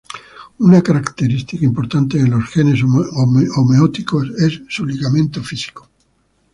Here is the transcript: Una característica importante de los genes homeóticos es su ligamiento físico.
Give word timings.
Una 0.57 0.81
característica 0.81 1.63
importante 1.63 2.17
de 2.17 2.27
los 2.27 2.49
genes 2.49 2.81
homeóticos 2.81 4.31
es 4.39 4.63
su 4.67 4.83
ligamiento 4.83 5.43
físico. 5.43 5.87